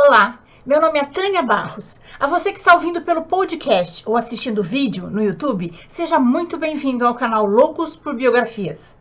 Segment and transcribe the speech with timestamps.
[0.00, 1.98] Olá, meu nome é Tânia Barros.
[2.20, 7.04] A você que está ouvindo pelo podcast ou assistindo vídeo no YouTube, seja muito bem-vindo
[7.04, 8.96] ao canal Loucos por Biografias.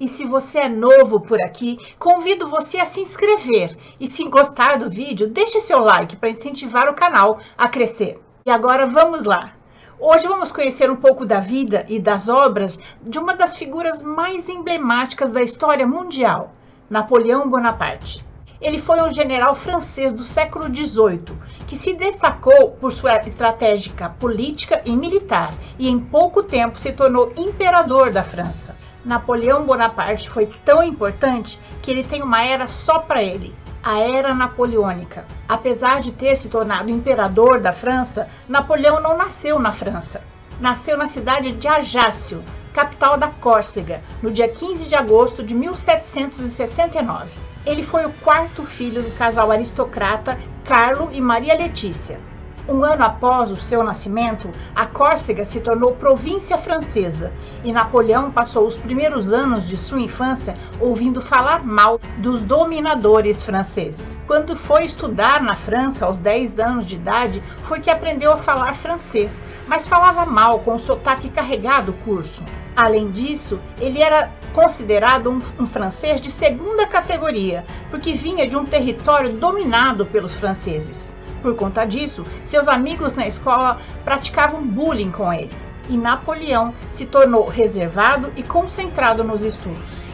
[0.00, 4.78] E se você é novo por aqui, convido você a se inscrever e se gostar
[4.78, 8.18] do vídeo, deixe seu like para incentivar o canal a crescer.
[8.46, 9.52] E agora vamos lá.
[10.00, 14.48] Hoje vamos conhecer um pouco da vida e das obras de uma das figuras mais
[14.48, 16.54] emblemáticas da história mundial,
[16.88, 18.24] Napoleão Bonaparte.
[18.60, 21.36] Ele foi um general francês do século XVIII
[21.66, 27.32] que se destacou por sua estratégia política e militar e em pouco tempo se tornou
[27.36, 28.76] imperador da França.
[29.04, 34.34] Napoleão Bonaparte foi tão importante que ele tem uma era só para ele, a Era
[34.34, 35.24] Napoleônica.
[35.48, 40.22] Apesar de ter se tornado imperador da França, Napoleão não nasceu na França.
[40.60, 42.42] Nasceu na cidade de Ajaccio,
[42.76, 47.30] capital da Córcega, no dia 15 de agosto de 1769.
[47.64, 52.20] Ele foi o quarto filho do casal aristocrata Carlo e Maria Letícia.
[52.68, 58.66] Um ano após o seu nascimento, a Córcega se tornou província francesa e Napoleão passou
[58.66, 64.20] os primeiros anos de sua infância ouvindo falar mal dos dominadores franceses.
[64.26, 68.74] Quando foi estudar na França aos 10 anos de idade, foi que aprendeu a falar
[68.74, 72.42] francês, mas falava mal com o sotaque carregado curso.
[72.74, 78.66] Além disso, ele era considerado um, um, francês de segunda categoria, porque vinha de um
[78.66, 81.14] território dominado pelos franceses.
[81.42, 85.50] Por conta disso, seus amigos na escola praticavam bullying com ele,
[85.88, 90.06] e Napoleão se tornou reservado e concentrado nos estudos.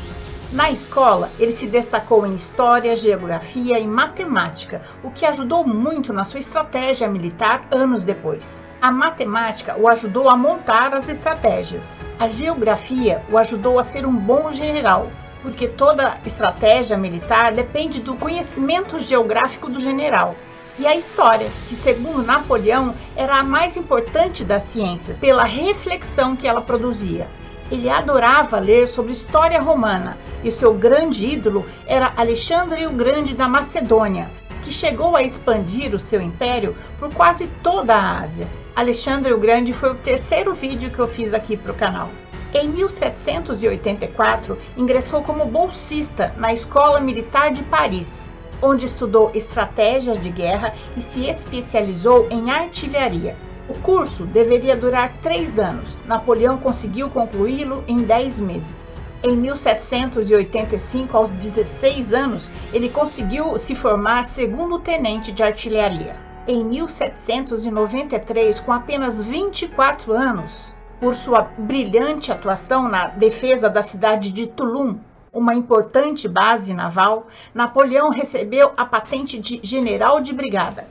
[0.53, 6.25] Na escola, ele se destacou em história, geografia e matemática, o que ajudou muito na
[6.25, 8.62] sua estratégia militar anos depois.
[8.83, 12.03] A matemática o ajudou a montar as estratégias.
[12.19, 18.15] A geografia o ajudou a ser um bom general, porque toda estratégia militar depende do
[18.17, 20.37] conhecimento geográfico do general
[20.78, 26.49] e a história, que segundo Napoleão era a mais importante das ciências, pela reflexão que
[26.49, 27.28] ela produzia.
[27.71, 33.49] Ele adorava ler sobre história romana e seu grande ídolo era Alexandre o Grande da
[33.49, 34.31] Macedônia,
[34.62, 38.47] que chegou a expandir o seu império por quase toda a Ásia.
[38.75, 42.09] Alexandre o Grande foi o terceiro vídeo que eu fiz aqui para o canal.
[42.54, 48.31] Em 1784, ingressou como bolsista na Escola Militar de Paris
[48.62, 53.37] onde estudou estratégias de guerra e se especializou em artilharia.
[53.69, 56.03] O curso deveria durar três anos.
[56.06, 59.03] Napoleão conseguiu concluí-lo em dez meses.
[59.25, 66.17] Em 1785, aos 16 anos, ele conseguiu se formar segundo tenente de artilharia.
[66.47, 74.49] Em 1793, com apenas 24 anos, por sua brilhante atuação na defesa da cidade de
[74.49, 74.97] Toulon,
[75.32, 80.87] uma importante base naval, Napoleão recebeu a patente de general de brigada.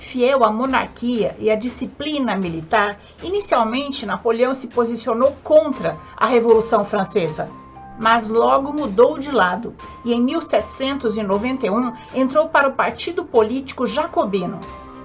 [0.00, 7.48] Fiel à monarquia e à disciplina militar, inicialmente Napoleão se posicionou contra a Revolução Francesa,
[8.00, 9.72] mas logo mudou de lado
[10.04, 14.58] e em 1791 entrou para o partido político jacobino.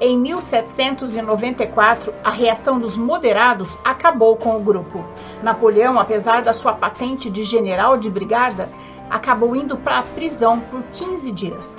[0.04, 5.06] Em 1794, a reação dos moderados acabou com o grupo.
[5.44, 8.68] Napoleão, apesar da sua patente de general de brigada,
[9.12, 11.78] acabou indo para a prisão por 15 dias.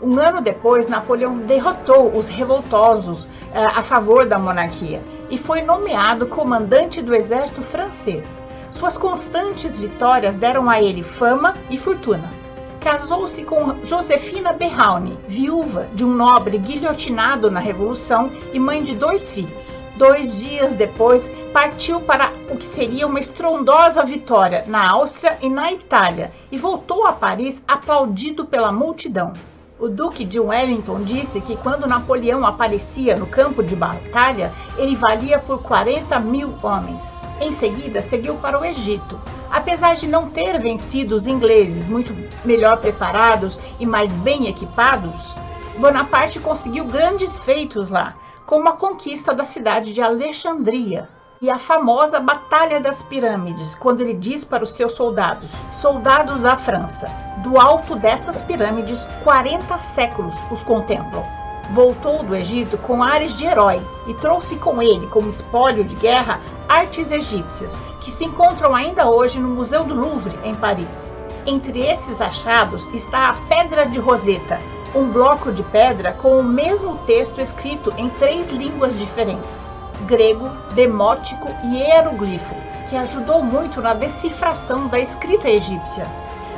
[0.00, 6.28] Um ano depois, Napoleão derrotou os revoltosos eh, a favor da monarquia e foi nomeado
[6.28, 8.40] comandante do exército francês.
[8.70, 12.37] Suas constantes vitórias deram a ele fama e fortuna
[12.80, 19.30] casou-se com Josefina Berraune, viúva de um nobre guilhotinado na Revolução e mãe de dois
[19.30, 19.78] filhos.
[19.96, 25.72] Dois dias depois, partiu para o que seria uma estrondosa vitória na Áustria e na
[25.72, 29.32] Itália e voltou a Paris aplaudido pela multidão.
[29.80, 35.38] O Duque de Wellington disse que quando Napoleão aparecia no campo de batalha, ele valia
[35.38, 37.22] por 40 mil homens.
[37.40, 39.20] Em seguida, seguiu para o Egito.
[39.48, 42.12] Apesar de não ter vencido os ingleses, muito
[42.44, 45.36] melhor preparados e mais bem equipados,
[45.78, 51.08] Bonaparte conseguiu grandes feitos lá, como a conquista da cidade de Alexandria,
[51.40, 56.56] e a famosa Batalha das Pirâmides, quando ele diz para os seus soldados: Soldados da
[56.56, 57.08] França,
[57.42, 61.24] do alto dessas pirâmides, 40 séculos os contemplam.
[61.70, 66.40] Voltou do Egito com ares de herói e trouxe com ele, como espólio de guerra,
[66.68, 71.14] artes egípcias, que se encontram ainda hoje no Museu do Louvre, em Paris.
[71.46, 74.58] Entre esses achados está a Pedra de Roseta,
[74.94, 79.67] um bloco de pedra com o mesmo texto escrito em três línguas diferentes
[80.06, 82.54] grego, demótico e hieroglifo,
[82.88, 86.06] que ajudou muito na decifração da escrita egípcia.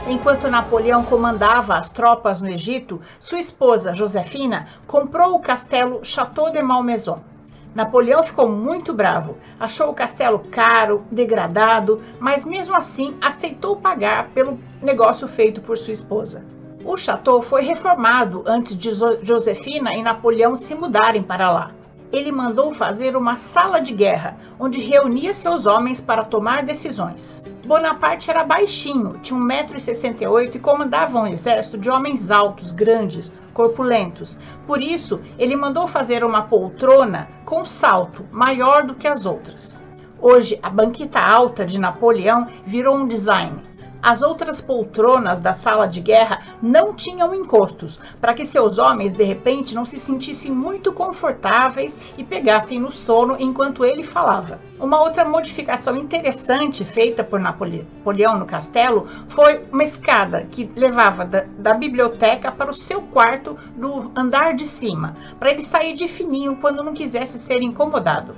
[0.07, 6.63] Enquanto Napoleão comandava as tropas no Egito, sua esposa, Josefina, comprou o castelo Château de
[6.63, 7.21] Malmaison.
[7.75, 14.59] Napoleão ficou muito bravo, achou o castelo caro, degradado, mas mesmo assim aceitou pagar pelo
[14.83, 16.45] negócio feito por sua esposa.
[16.85, 18.91] O chateau foi reformado antes de
[19.23, 21.71] Josefina e Napoleão se mudarem para lá
[22.13, 27.43] ele mandou fazer uma sala de guerra, onde reunia seus homens para tomar decisões.
[27.65, 34.37] Bonaparte era baixinho, tinha 1,68m e comandava um exército de homens altos, grandes, corpulentos.
[34.67, 39.83] Por isso, ele mandou fazer uma poltrona com salto maior do que as outras.
[40.21, 43.70] Hoje, a banqueta alta de Napoleão virou um design
[44.03, 49.23] as outras poltronas da sala de guerra não tinham encostos, para que seus homens de
[49.25, 54.59] repente não se sentissem muito confortáveis e pegassem no sono enquanto ele falava.
[54.79, 61.45] Uma outra modificação interessante feita por Napoleão no castelo foi uma escada que levava da,
[61.59, 66.57] da biblioteca para o seu quarto no andar de cima, para ele sair de fininho
[66.57, 68.35] quando não quisesse ser incomodado.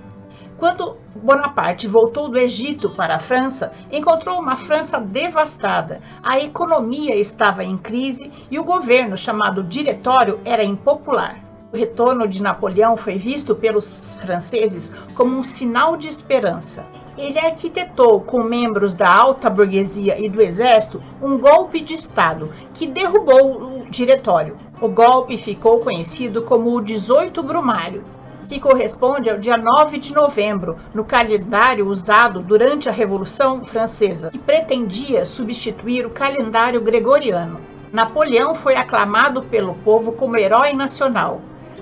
[0.63, 6.01] Quando Bonaparte voltou do Egito para a França, encontrou uma França devastada.
[6.23, 11.37] A economia estava em crise e o governo, chamado Diretório, era impopular.
[11.73, 16.87] O retorno de Napoleão foi visto pelos franceses como um sinal de esperança.
[17.19, 22.87] Ele arquitetou, com membros da alta burguesia e do exército, um golpe de Estado que
[22.87, 24.57] derrubou o diretório.
[24.81, 28.05] O golpe ficou conhecido como o 18 Brumário
[28.53, 34.37] que corresponde ao dia 9 de novembro, no calendário usado durante a Revolução Francesa, e
[34.37, 37.63] pretendia substituir o calendário gregoriano.
[37.91, 41.41] Napoleão foi aclamado pelo povo como herói nacional.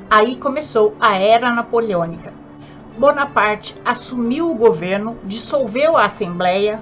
[0.09, 2.33] Aí começou a Era Napoleônica.
[2.97, 6.81] Bonaparte assumiu o governo, dissolveu a Assembleia,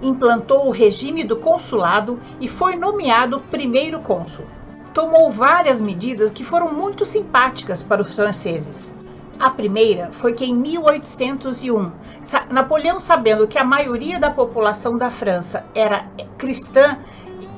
[0.00, 4.46] implantou o regime do consulado e foi nomeado primeiro cônsul.
[4.94, 8.96] Tomou várias medidas que foram muito simpáticas para os franceses.
[9.40, 11.92] A primeira foi que em 1801,
[12.50, 16.06] Napoleão, sabendo que a maioria da população da França era
[16.36, 16.98] cristã,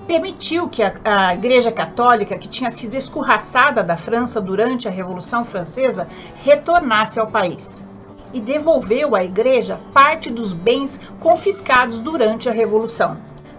[0.06, 5.42] permitiu que a, a, Igreja Católica, que tinha sido escorraçada da França durante a Revolução
[5.42, 6.06] Francesa,
[6.42, 7.88] retornasse ao país.
[8.34, 13.16] E devolveu à Igreja parte dos bens confiscados durante a Revolução.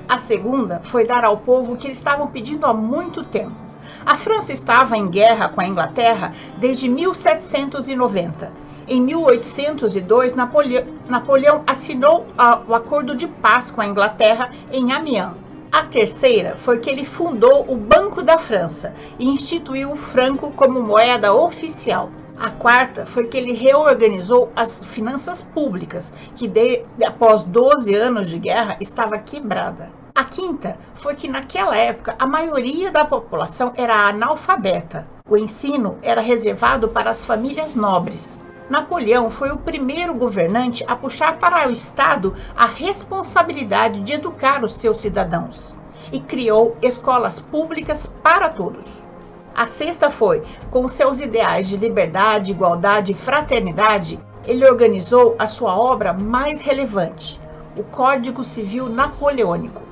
[0.07, 3.70] A segunda foi dar ao povo o que eles estavam pedindo há muito tempo
[4.05, 8.51] a França estava em guerra com a Inglaterra desde 1790.
[8.87, 15.33] Em 1802, Napoleão, Napoleão assinou a, o acordo de paz com a Inglaterra em Amiens.
[15.71, 20.81] A terceira foi que ele fundou o Banco da França e instituiu o franco como
[20.81, 22.09] moeda oficial.
[22.37, 28.39] A quarta foi que ele reorganizou as finanças públicas, que de, após 12 anos de
[28.39, 30.00] guerra estava quebrada.
[30.13, 35.07] A quinta foi que naquela época a maioria da população era analfabeta.
[35.29, 38.43] O ensino era reservado para as famílias nobres.
[38.69, 44.73] Napoleão foi o primeiro governante a puxar para o Estado a responsabilidade de educar os
[44.73, 45.73] seus cidadãos
[46.11, 49.01] e criou escolas públicas para todos.
[49.55, 55.77] A sexta foi, com seus ideais de liberdade, igualdade e fraternidade, ele organizou a sua
[55.77, 57.39] obra mais relevante,
[57.77, 59.90] o Código Civil Napoleônico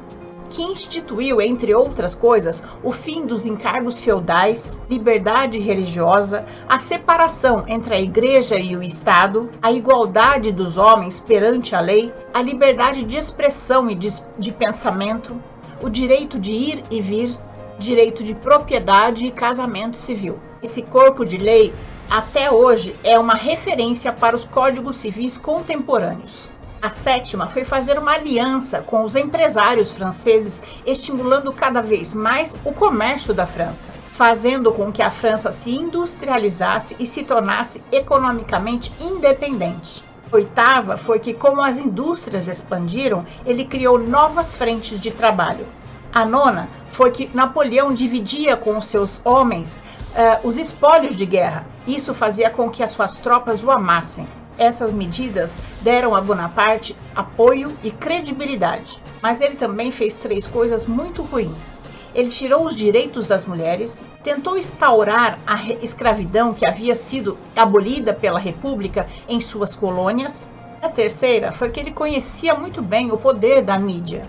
[0.50, 7.96] que instituiu, entre outras coisas, o fim dos encargos feudais, liberdade religiosa, a separação entre
[7.96, 13.18] a igreja e o Estado, a igualdade dos homens perante a lei, a liberdade de
[13.18, 15.36] expressão e de, de pensamento,
[15.82, 17.38] o direito de ir e vir,
[17.77, 20.39] direito de propriedade e casamento civil.
[20.62, 21.74] Esse corpo de lei,
[22.10, 26.51] até hoje, é uma referência para os códigos civis contemporâneos.
[26.81, 32.71] A sétima foi fazer uma aliança com os empresários franceses, estimulando cada vez mais o
[32.71, 40.01] comércio da França, fazendo com que a França se industrializasse e se tornasse economicamente independente.
[40.31, 45.67] Oitava foi que, como as indústrias expandiram, ele criou novas frentes de trabalho.
[46.13, 51.65] A nona foi que Napoleão dividia com seus homens uh, os espólios de guerra.
[51.86, 54.25] Isso fazia com que as suas tropas o amassem.
[54.60, 59.01] Essas medidas deram a Bonaparte apoio e credibilidade.
[59.22, 61.80] Mas ele também fez três coisas muito ruins.
[62.13, 68.38] Ele tirou os direitos das mulheres, tentou instaurar a escravidão que havia sido abolida pela
[68.38, 70.51] República em suas colônias.
[70.82, 74.24] A terceira foi que ele conhecia muito bem o poder da mídia.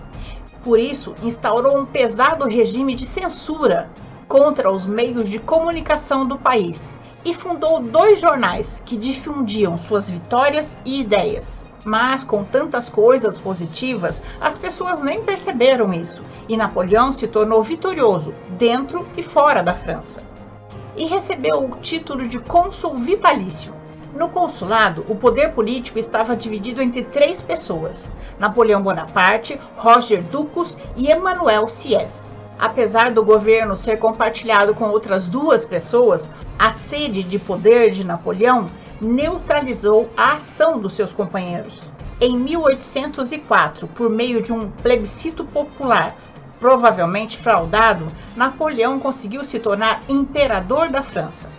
[0.63, 3.89] Por isso, instaurou um pesado regime de censura
[4.29, 10.77] contra os meios de comunicação do país, e fundou dois jornais que difundiam suas vitórias
[10.83, 11.67] e ideias.
[11.83, 18.33] Mas com tantas coisas positivas, as pessoas nem perceberam isso, e Napoleão se tornou vitorioso
[18.49, 20.23] dentro e fora da França.
[20.95, 23.73] E recebeu o título de cônsul vitalício.
[24.13, 31.09] No consulado, o poder político estava dividido entre três pessoas: Napoleão Bonaparte, Roger Ducos e
[31.09, 32.30] Emmanuel Sieyès.
[32.61, 38.67] Apesar do governo ser compartilhado com outras duas pessoas, a sede de poder de Napoleão
[39.01, 41.91] neutralizou a ação dos seus companheiros.
[42.19, 46.15] Em 1804, por meio de um plebiscito popular,
[46.59, 51.49] provavelmente fraudado, Napoleão conseguiu se tornar imperador da França.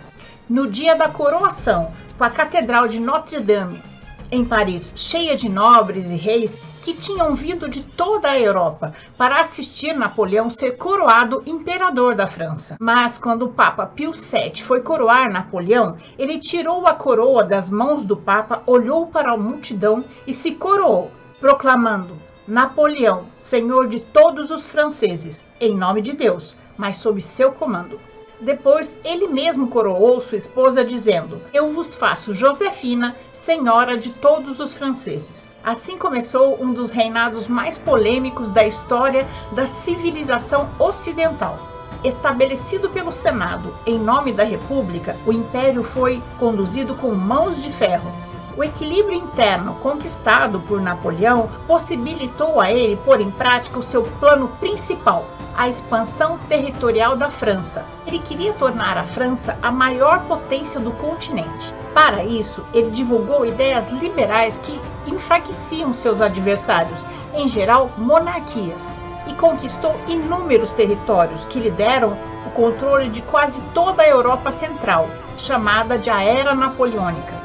[0.49, 3.83] No dia da coroação, com a Catedral de Notre-Dame,
[4.31, 9.39] em Paris, cheia de nobres e reis que tinham vindo de toda a Europa para
[9.39, 12.75] assistir Napoleão ser coroado imperador da França.
[12.79, 18.03] Mas quando o Papa Pio VII foi coroar Napoleão, ele tirou a coroa das mãos
[18.03, 21.09] do Papa, olhou para a multidão e se coroou,
[21.39, 27.97] proclamando: Napoleão, senhor de todos os franceses, em nome de Deus, mas sob seu comando.
[28.43, 34.73] Depois, ele mesmo coroou sua esposa, dizendo: Eu vos faço Josefina, senhora de todos os
[34.73, 35.55] franceses.
[35.63, 41.57] Assim começou um dos reinados mais polêmicos da história da civilização ocidental.
[42.03, 48.11] Estabelecido pelo Senado em nome da República, o império foi conduzido com mãos de ferro.
[48.55, 54.47] O equilíbrio interno conquistado por Napoleão possibilitou a ele pôr em prática o seu plano
[54.59, 57.83] principal, a expansão territorial da França.
[58.05, 61.73] Ele queria tornar a França a maior potência do continente.
[61.95, 69.99] Para isso, ele divulgou ideias liberais que enfraqueciam seus adversários, em geral monarquias, e conquistou
[70.07, 76.11] inúmeros territórios que lhe deram o controle de quase toda a Europa Central, chamada de
[76.11, 77.42] a Era Napoleônica.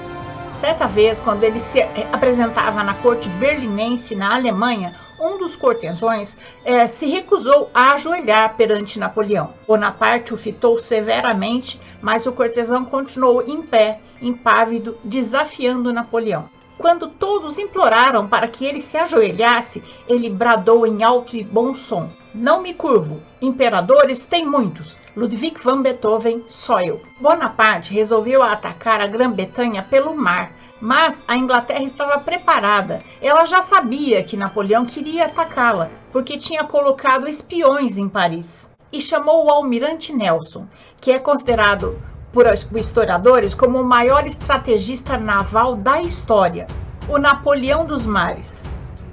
[0.59, 1.81] Certa vez, quando ele se
[2.13, 8.99] apresentava na corte berlinense na Alemanha, um dos cortesões é, se recusou a ajoelhar perante
[8.99, 9.55] Napoleão.
[9.69, 16.51] Bonaparte o fitou severamente, mas o cortesão continuou em pé, impávido, desafiando Napoleão.
[16.77, 22.11] Quando todos imploraram para que ele se ajoelhasse, ele bradou em alto e bom som:
[22.35, 23.23] Não me curvo.
[23.41, 24.98] Imperadores tem muitos.
[25.17, 26.45] Ludwig van Beethoven,
[26.87, 27.01] eu.
[27.21, 33.03] Bonaparte resolveu atacar a Grã-Bretanha pelo mar, mas a Inglaterra estava preparada.
[33.21, 38.71] Ela já sabia que Napoleão queria atacá-la, porque tinha colocado espiões em Paris.
[38.93, 40.67] E chamou o almirante Nelson,
[41.01, 42.01] que é considerado
[42.33, 46.67] por historiadores como o maior estrategista naval da história,
[47.09, 48.65] o Napoleão dos Mares.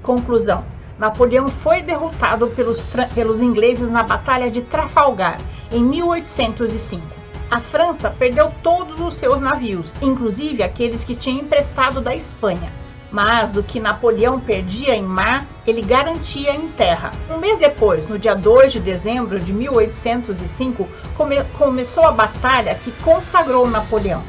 [0.04, 0.64] Conclusão:
[1.00, 2.80] Napoleão foi derrotado pelos,
[3.14, 5.38] pelos ingleses na Batalha de Trafalgar
[5.72, 12.16] em 1805 a França perdeu todos os seus navios, inclusive aqueles que tinha emprestado da
[12.16, 12.72] Espanha.
[13.12, 17.14] Mas o que Napoleão perdia em mar, ele garantia em terra.
[17.30, 22.92] Um mês depois, no dia 2 de dezembro de 1805, come começou a batalha que
[23.04, 24.24] consagrou Napoleão.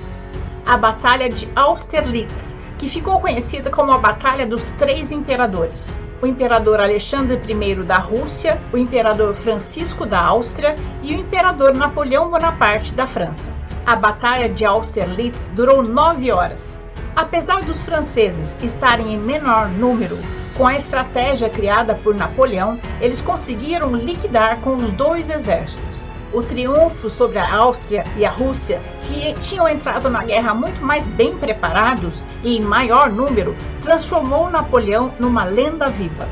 [0.64, 6.80] A Batalha de Austerlitz, que ficou conhecida como a Batalha dos Três Imperadores o imperador
[6.80, 13.06] Alexandre I da Rússia, o imperador Francisco da Áustria e o imperador Napoleão Bonaparte da
[13.06, 13.52] França.
[13.85, 16.80] A Batalha de Austerlitz durou nove horas.
[17.14, 20.18] Apesar dos franceses estarem em menor número,
[20.56, 25.86] com a estratégia criada por Napoleão, eles conseguiram liquidar com os dois exércitos
[26.33, 31.06] o triunfo sobre a Áustria e a Rússia, que tinham entrado na guerra muito mais
[31.06, 36.28] bem preparados e em maior número, transformou Napoleão numa lenda viva.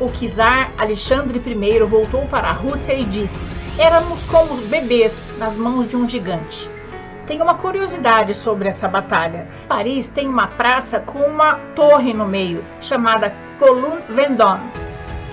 [0.00, 3.46] O czar Alexandre I voltou para a Rússia e disse:
[3.78, 6.70] Éramos como bebês nas mãos de um gigante.
[7.26, 9.48] Tem uma curiosidade sobre essa batalha.
[9.68, 14.70] Paris tem uma praça com uma torre no meio, chamada Colonne Vendôme,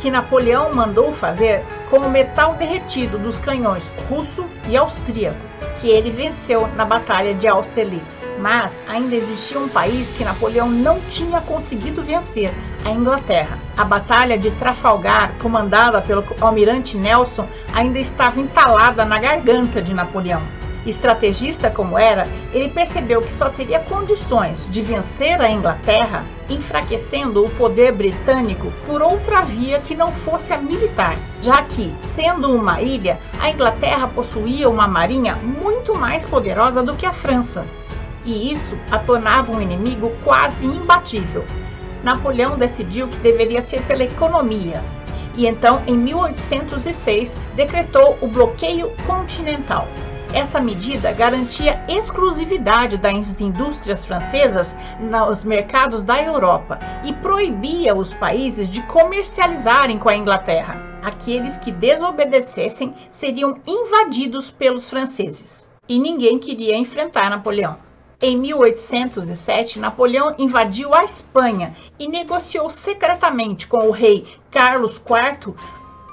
[0.06, 5.40] que Napoleão mandou fazer com o metal derretido dos canhões russo e austríaco,
[5.82, 8.32] que ele venceu na Batalha de Austerlitz.
[8.40, 12.54] Mas ainda existia um país que Napoleão não tinha conseguido vencer,
[12.86, 13.58] a Inglaterra.
[13.76, 20.44] A Batalha de Trafalgar, comandada pelo almirante Nelson, ainda estava entalada na garganta de Napoleão.
[20.86, 27.50] Estrategista como era, ele percebeu que só teria condições de vencer a Inglaterra enfraquecendo o
[27.52, 33.20] poder britânico por outra via que não fosse a militar, já que, sendo uma ilha,
[33.40, 37.66] a Inglaterra possuía uma marinha muito mais poderosa do que a França,
[38.24, 41.44] e isso a tornava um inimigo quase imbatível.
[42.04, 44.84] Napoleão decidiu que deveria ser pela economia,
[45.36, 49.88] e então, em 1806, decretou o bloqueio continental
[50.36, 58.70] Essa medida garantia exclusividade das indústrias francesas nos mercados da Europa e proibia os países
[58.70, 60.76] de comercializarem com a Inglaterra.
[61.02, 65.72] Aqueles que desobedecessem seriam invadidos pelos franceses.
[65.88, 67.78] E ninguém queria enfrentar Napoleão.
[68.22, 75.56] Em 1807, Napoleão invadiu a Espanha e negociou secretamente com o rei Carlos IV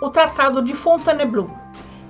[0.01, 1.62] o Tratado de Fontainebleau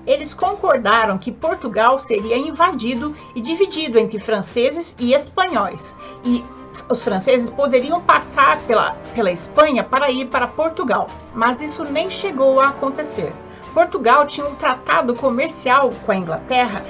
[0.06, 6.44] eles concordaram que Portugal seria invadido e dividido entre franceses e espanhóis, e
[6.88, 12.60] os franceses poderiam passar pela, pela Espanha para ir para Portugal, mas isso nem chegou
[12.60, 13.32] a acontecer.
[13.72, 16.84] Portugal tinha um tratado comercial com a Inglaterra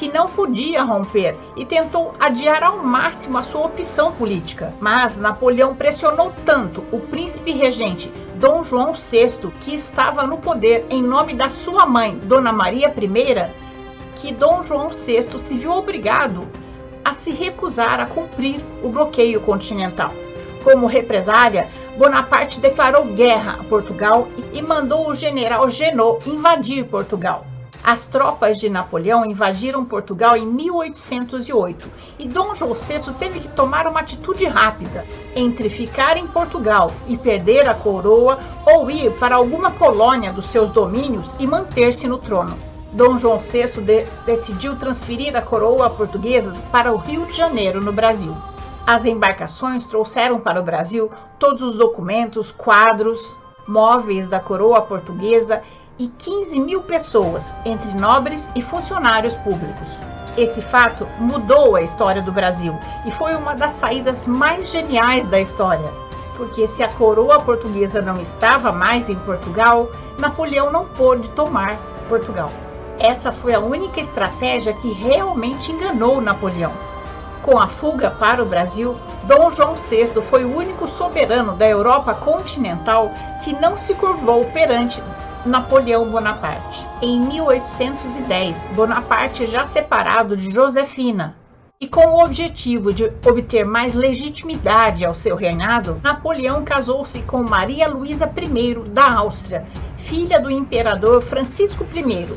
[0.00, 4.72] que não podia romper e tentou adiar ao máximo a sua opção política.
[4.80, 11.02] Mas Napoleão pressionou tanto o príncipe regente Dom João VI, que estava no poder em
[11.02, 13.50] nome da sua mãe, Dona Maria I,
[14.16, 16.48] que Dom João VI se viu obrigado
[17.04, 20.14] a se recusar a cumprir o bloqueio continental.
[20.64, 27.49] Como represália, Bonaparte declarou guerra a Portugal e mandou o general Genot invadir Portugal.
[27.82, 33.86] As tropas de Napoleão invadiram Portugal em 1808 e Dom João VI teve que tomar
[33.86, 39.70] uma atitude rápida entre ficar em Portugal e perder a coroa ou ir para alguma
[39.70, 42.56] colônia dos seus domínios e manter-se no trono.
[42.92, 47.92] Dom João VI de decidiu transferir a coroa portuguesa para o Rio de Janeiro, no
[47.92, 48.36] Brasil.
[48.86, 55.62] As embarcações trouxeram para o Brasil todos os documentos, quadros, móveis da coroa portuguesa
[56.00, 59.98] e 15 mil pessoas, entre nobres e funcionários públicos.
[60.34, 65.38] Esse fato mudou a história do Brasil e foi uma das saídas mais geniais da
[65.38, 65.92] história.
[66.38, 71.76] Porque se a coroa portuguesa não estava mais em Portugal, Napoleão não pôde tomar
[72.08, 72.50] Portugal.
[72.98, 76.72] Essa foi a única estratégia que realmente enganou Napoleão.
[77.42, 82.14] Com a fuga para o Brasil, Dom João VI foi o único soberano da Europa
[82.14, 83.10] continental
[83.44, 85.02] que não se curvou perante
[85.44, 86.86] Napoleão Bonaparte.
[87.00, 91.34] Em 1810, Bonaparte, já separado de Josefina,
[91.80, 97.88] e com o objetivo de obter mais legitimidade ao seu reinado, Napoleão casou-se com Maria
[97.88, 99.64] Luísa I da Áustria,
[99.96, 102.36] filha do imperador Francisco I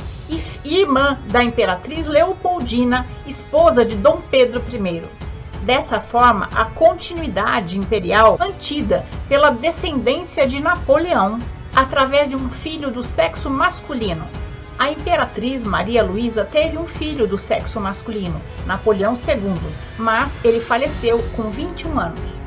[0.63, 5.03] e irmã da imperatriz Leopoldina, esposa de Dom Pedro I.
[5.65, 11.39] Dessa forma, a continuidade imperial mantida pela descendência de Napoleão
[11.75, 14.25] através de um filho do sexo masculino.
[14.77, 19.59] A imperatriz Maria Luísa teve um filho do sexo masculino, Napoleão II,
[19.97, 22.43] mas ele faleceu com 21 anos.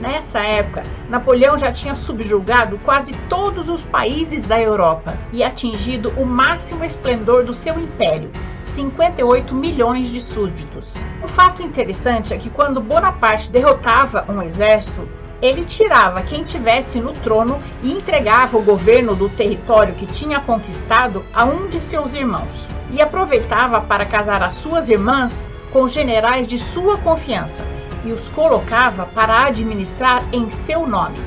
[0.00, 6.24] Nessa época, Napoleão já tinha subjugado quase todos os países da Europa e atingido o
[6.24, 8.30] máximo esplendor do seu império,
[8.62, 10.86] 58 milhões de súditos.
[11.22, 15.08] Um fato interessante é que quando Bonaparte derrotava um exército,
[15.40, 21.24] ele tirava quem tivesse no trono e entregava o governo do território que tinha conquistado
[21.32, 26.58] a um de seus irmãos, e aproveitava para casar as suas irmãs com generais de
[26.58, 27.64] sua confiança
[28.04, 31.18] e os colocava para administrar em seu nome.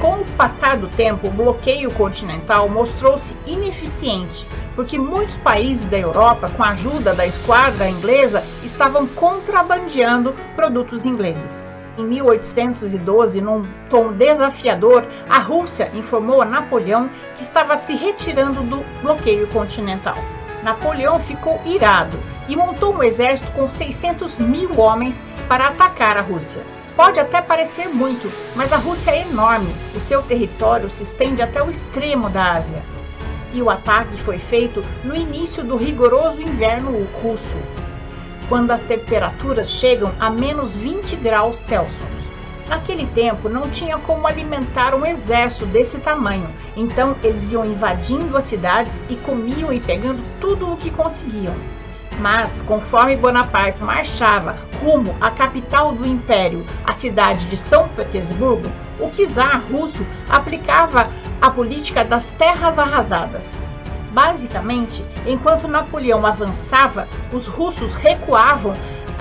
[0.00, 6.50] Com o passar do tempo, o bloqueio continental mostrou-se ineficiente, porque muitos países da Europa,
[6.56, 11.68] com a ajuda da esquadra inglesa, estavam contrabandeando produtos ingleses.
[12.00, 18.82] Em 1812, num tom desafiador, a Rússia informou a Napoleão que estava se retirando do
[19.02, 20.16] bloqueio continental.
[20.62, 26.64] Napoleão ficou irado e montou um exército com 600 mil homens para atacar a Rússia.
[26.96, 31.62] Pode até parecer muito, mas a Rússia é enorme, o seu território se estende até
[31.62, 32.82] o extremo da Ásia.
[33.52, 37.58] E o ataque foi feito no início do rigoroso inverno russo,
[38.50, 42.30] quando as temperaturas chegam a menos 20 graus Celsius.
[42.68, 48.44] Naquele tempo não tinha como alimentar um exército desse tamanho, então eles iam invadindo as
[48.44, 51.54] cidades e comiam e pegando tudo o que conseguiam.
[52.18, 59.10] Mas, conforme Bonaparte marchava rumo à capital do império, a cidade de São Petersburgo, o
[59.10, 61.08] czar russo aplicava
[61.40, 63.69] a política das terras arrasadas.
[64.10, 68.74] Basicamente, enquanto Napoleão avançava, os russos recuavam,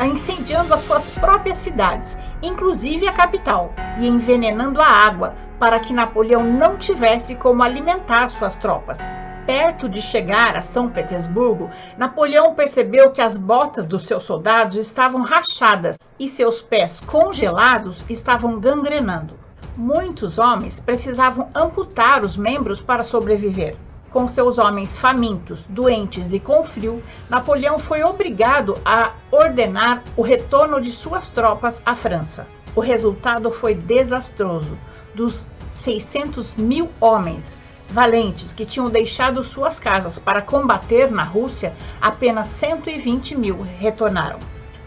[0.03, 6.43] incendiando as suas próprias cidades, inclusive a capital, e envenenando a água para que Napoleão
[6.43, 8.99] não tivesse como alimentar suas tropas.
[9.45, 15.21] Perto de chegar a São Petersburgo, Napoleão percebeu que as botas dos seus soldados estavam
[15.21, 19.37] rachadas e seus pés congelados estavam gangrenando.
[19.75, 23.75] Muitos homens precisavam amputar os membros para sobreviver.
[24.11, 30.81] Com seus homens famintos, doentes e com frio, Napoleão foi obrigado a ordenar o retorno
[30.81, 32.47] de suas tropas à França.
[32.75, 34.75] O resultado foi desastroso.
[35.13, 37.55] Dos 600 mil homens
[37.89, 44.39] valentes que tinham deixado suas casas para combater na Rússia, apenas 120 mil retornaram.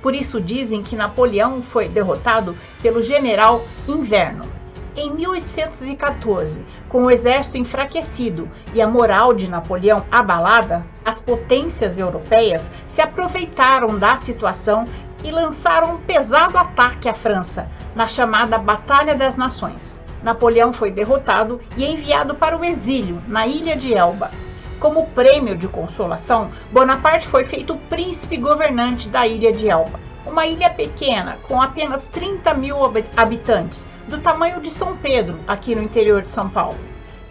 [0.03, 4.62] Por isso dizem que Napoleão foi derrotado pelo general Inverno.
[4.95, 12.71] Em 1814, com o exército enfraquecido e a moral de Napoleão abalada, as potências europeias
[12.85, 14.85] se aproveitaram da situação
[15.25, 20.05] e lançaram um pesado ataque à França, na chamada Batalha das Nações.
[20.23, 24.31] Napoleão foi derrotado e enviado para o exílio, na ilha de Elba.
[24.79, 30.71] Como prêmio de consolação, Bonaparte foi feito príncipe governante da ilha de Elba uma ilha
[30.71, 32.77] pequena, com apenas 30 mil
[33.17, 36.79] habitantes, do tamanho de São Pedro, aqui no interior de São Paulo.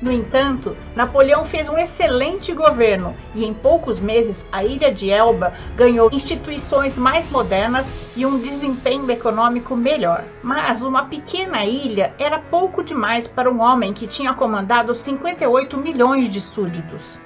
[0.01, 5.53] No entanto, Napoleão fez um excelente governo e em poucos meses a ilha de Elba
[5.75, 10.23] ganhou instituições mais modernas e um desempenho econômico melhor.
[10.41, 16.29] Mas uma pequena ilha era pouco demais para um homem que tinha comandado 58 milhões
[16.29, 17.19] de súditos.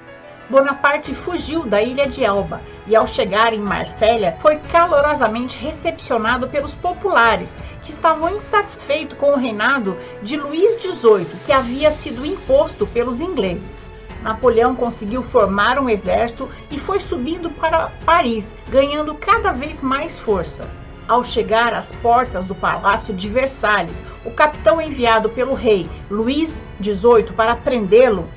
[0.48, 6.76] Bonaparte fugiu da ilha de Elba e, ao chegar em Marsella, foi calorosamente recepcionado pelos
[6.76, 13.22] populares, que estavam insatisfeitos com o reinado de Luís XVIII, que havia sido imposto pelos
[13.22, 13.92] ingleses.
[14.22, 20.68] Napoleão conseguiu formar um exército e foi subindo para Paris, ganhando cada vez mais força.
[21.08, 27.34] Ao chegar às portas do Palácio de Versalhes, o capitão enviado pelo rei Luís XVIII
[27.36, 28.28] para prendê-lo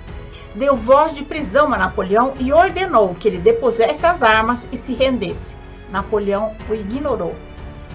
[0.59, 4.93] deu voz de prisão a Napoleão e ordenou que ele depusesse as armas e se
[4.93, 5.57] rendesse.
[5.91, 7.35] Napoleão o ignorou.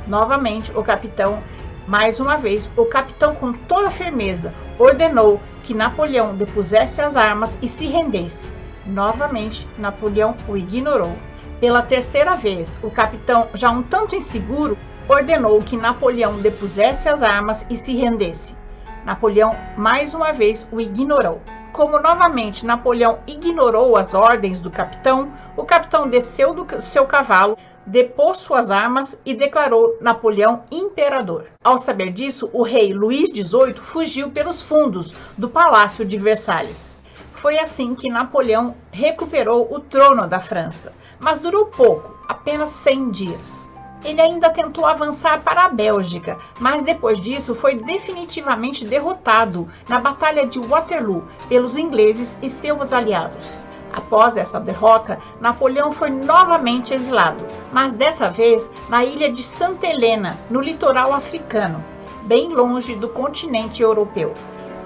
[0.08, 1.44] Novamente, o capitão,
[1.86, 7.68] mais uma vez, o capitão, com toda firmeza, ordenou que Napoleão depusesse as armas e
[7.68, 8.52] se rendesse.
[8.86, 11.16] Novamente, Napoleão o ignorou.
[11.60, 17.66] Pela terceira vez, o capitão, já um tanto inseguro, ordenou que Napoleão depusesse as armas
[17.70, 18.56] e se rendesse.
[19.06, 21.42] Napoleão, mais uma vez, o ignorou.
[21.74, 28.38] Como novamente Napoleão ignorou as ordens do capitão, o capitão desceu do seu cavalo, depôs
[28.38, 31.48] suas armas e declarou Napoleão imperador.
[31.64, 37.00] Ao saber disso, o rei Luís XVIII fugiu pelos fundos do Palácio de Versalhes.
[37.34, 43.63] Foi assim que Napoleão recuperou o trono da França, mas durou pouco, apenas 100 dias.
[44.04, 50.46] Ele ainda tentou avançar para a Bélgica, mas depois disso foi definitivamente derrotado na Batalha
[50.46, 53.64] de Waterloo pelos ingleses e seus aliados.
[53.94, 60.38] Após essa derrota, Napoleão foi novamente exilado, mas dessa vez na ilha de Santa Helena,
[60.50, 61.84] no litoral africano,
[62.24, 64.34] bem longe do continente europeu.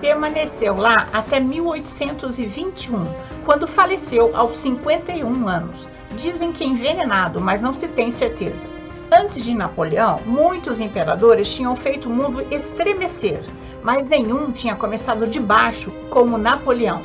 [0.01, 3.07] Permaneceu lá até 1821,
[3.45, 5.87] quando faleceu aos 51 anos.
[6.15, 8.67] Dizem que envenenado, mas não se tem certeza.
[9.09, 13.41] Antes de Napoleão, muitos imperadores tinham feito o mundo estremecer,
[13.81, 17.01] mas nenhum tinha começado de baixo como Napoleão.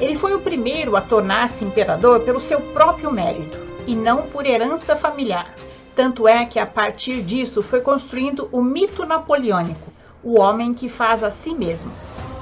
[0.00, 4.94] Ele foi o primeiro a tornar-se imperador pelo seu próprio mérito e não por herança
[4.94, 5.52] familiar.
[5.94, 11.24] Tanto é que a partir disso foi construindo o mito napoleônico, o homem que faz
[11.24, 11.90] a si mesmo.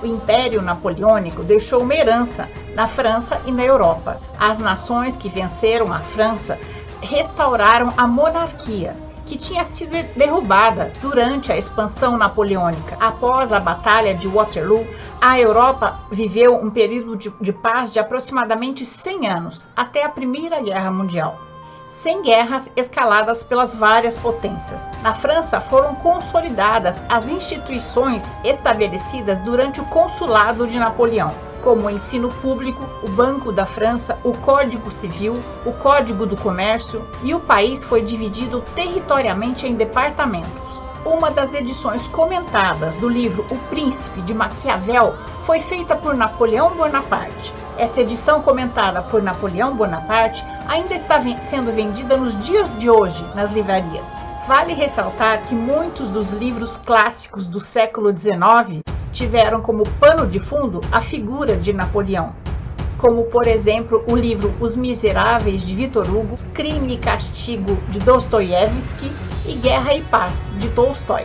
[0.02, 4.20] O Império Napoleônico deixou uma herança na França e na Europa.
[4.38, 6.56] As nações que venceram a França
[7.00, 12.96] restauraram a monarquia, que tinha sido derrubada durante a expansão napoleônica.
[12.98, 14.86] Após a Batalha de Waterloo,
[15.20, 20.60] a Europa viveu um período de, de paz de aproximadamente 100 anos, até a Primeira
[20.60, 21.38] Guerra Mundial
[21.88, 24.92] sem guerras escaladas pelas várias potências.
[25.02, 31.34] Na França foram consolidadas as instituições estabelecidas durante o consulado de Napoleão
[31.68, 35.34] como o ensino público, o Banco da França, o Código Civil,
[35.66, 40.80] o Código do Comércio, e o país foi dividido territorialmente em departamentos.
[41.04, 47.52] Uma das edições comentadas do livro O Príncipe de Maquiavel foi feita por Napoleão Bonaparte.
[47.76, 53.50] Essa edição comentada por Napoleão Bonaparte ainda está sendo vendida nos dias de hoje nas
[53.50, 54.06] livrarias.
[54.46, 58.87] Vale ressaltar que muitos dos livros clássicos do século XIX
[59.18, 62.36] tiveram como pano de fundo a figura de Napoleão,
[62.98, 69.10] como por exemplo o livro Os Miseráveis de Victor Hugo, Crime e Castigo de Dostoiévski
[69.44, 71.24] e Guerra e Paz de Tolstói.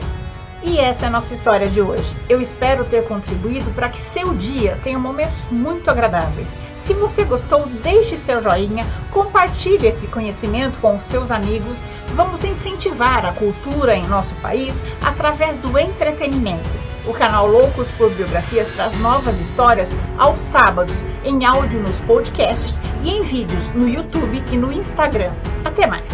[0.63, 2.15] E essa é a nossa história de hoje.
[2.27, 6.47] Eu espero ter contribuído para que seu dia tenha momentos muito agradáveis.
[6.77, 11.83] Se você gostou, deixe seu joinha, compartilhe esse conhecimento com os seus amigos.
[12.15, 18.67] Vamos incentivar a cultura em nosso país através do entretenimento O canal Loucos por Biografias
[18.75, 24.55] traz novas histórias aos sábados, em áudio nos podcasts e em vídeos no YouTube e
[24.55, 25.33] no Instagram.
[25.65, 26.09] Até mais!